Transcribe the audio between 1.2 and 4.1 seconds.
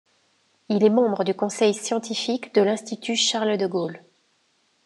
du conseil scientifique de l'Institut Charles de Gaulle.